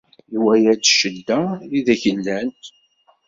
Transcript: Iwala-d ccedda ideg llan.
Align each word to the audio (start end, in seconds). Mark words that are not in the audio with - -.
Iwala-d 0.35 0.81
ccedda 0.89 1.41
ideg 1.77 2.03
llan. 2.17 2.49